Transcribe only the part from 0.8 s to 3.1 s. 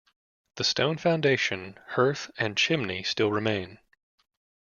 foundation, hearth and chimney